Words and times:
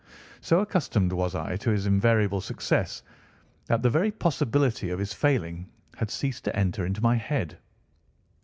So 0.39 0.61
accustomed 0.61 1.13
was 1.13 1.35
I 1.35 1.55
to 1.57 1.69
his 1.69 1.85
invariable 1.85 2.41
success 2.41 3.03
that 3.67 3.83
the 3.83 3.89
very 3.91 4.09
possibility 4.09 4.89
of 4.89 4.97
his 4.97 5.13
failing 5.13 5.69
had 5.97 6.09
ceased 6.09 6.43
to 6.45 6.55
enter 6.55 6.83
into 6.87 7.03
my 7.03 7.17
head. 7.17 7.59